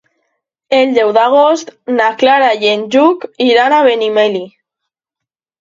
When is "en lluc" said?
2.73-3.29